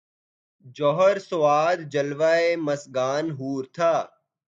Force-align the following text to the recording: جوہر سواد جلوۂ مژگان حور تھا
جوہر 0.75 1.15
سواد 1.29 1.77
جلوۂ 1.93 2.39
مژگان 2.65 3.25
حور 3.37 3.63
تھا 3.75 3.93